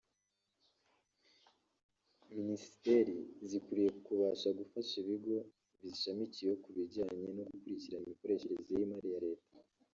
“Minisiteri 2.35 3.15
zikwiriye 3.49 3.89
ubu 3.91 3.99
kubasha 4.07 4.47
gufasha 4.59 4.93
ibigo 5.03 5.35
bizishamikiyeho 5.79 6.55
ku 6.63 6.69
bijyanye 6.75 7.23
no 7.37 7.43
gukurikirana 7.53 8.05
imikoreshereze 8.07 8.71
y’imari 8.77 9.07
ya 9.13 9.21
leta” 9.27 9.53